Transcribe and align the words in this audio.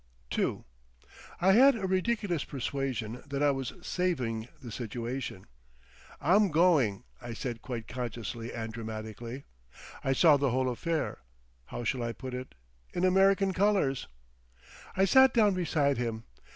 II 0.35 0.63
I 1.39 1.51
had 1.51 1.75
a 1.75 1.85
ridiculous 1.85 2.43
persuasion 2.43 3.21
that 3.27 3.43
I 3.43 3.51
was 3.51 3.71
"saving 3.83 4.47
the 4.59 4.71
situation." 4.71 5.45
"I'm 6.19 6.49
going," 6.49 7.03
I 7.21 7.33
said 7.33 7.61
quite 7.61 7.87
consciously 7.87 8.51
and 8.51 8.73
dramatically. 8.73 9.43
I 10.03 10.13
saw 10.13 10.37
the 10.37 10.49
whole 10.49 10.69
affair—how 10.69 11.83
shall 11.83 12.01
I 12.01 12.13
put 12.13 12.33
it?—in 12.33 13.05
American 13.05 13.53
colours. 13.53 14.07
I 14.97 15.05
sat 15.05 15.35
down 15.35 15.53
beside 15.53 15.99
him. 15.99 16.23